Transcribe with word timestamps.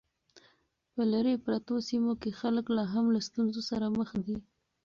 په 0.93 1.01
لیرې 1.11 1.35
پرتو 1.45 1.75
سیمو 1.87 2.13
کې 2.21 2.31
خلک 2.39 2.65
لا 2.75 2.85
هم 2.93 3.05
له 3.15 3.19
ستونزو 3.27 3.61
سره 3.69 3.85
مخ 3.97 4.09
دي. 4.25 4.37